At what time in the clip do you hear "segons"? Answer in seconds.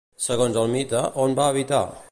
0.27-0.57